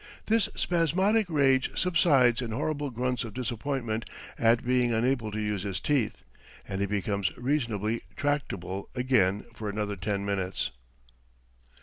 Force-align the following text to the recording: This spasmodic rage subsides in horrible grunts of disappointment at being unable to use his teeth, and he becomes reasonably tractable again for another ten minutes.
This 0.25 0.49
spasmodic 0.55 1.27
rage 1.29 1.77
subsides 1.79 2.41
in 2.41 2.49
horrible 2.49 2.89
grunts 2.89 3.23
of 3.23 3.35
disappointment 3.35 4.05
at 4.35 4.65
being 4.65 4.91
unable 4.91 5.29
to 5.31 5.39
use 5.39 5.61
his 5.61 5.79
teeth, 5.79 6.23
and 6.67 6.81
he 6.81 6.87
becomes 6.87 7.31
reasonably 7.37 8.01
tractable 8.15 8.89
again 8.95 9.45
for 9.53 9.69
another 9.69 9.95
ten 9.95 10.25
minutes. 10.25 10.71